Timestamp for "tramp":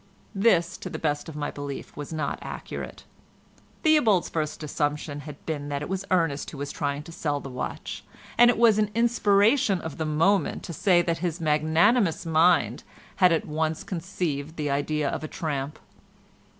15.27-15.77